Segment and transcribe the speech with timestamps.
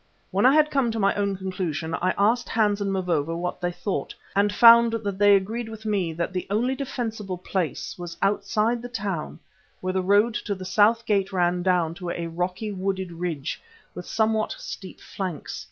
[0.31, 3.71] When I had come to my own conclusion I asked Hans and Mavovo what they
[3.71, 8.81] thought, and found that they agreed with me that the only defensible place was outside
[8.81, 9.37] the town
[9.79, 13.61] where the road to the south gate ran down to a rocky wooded ridge
[13.93, 15.59] with somewhat steep flanks.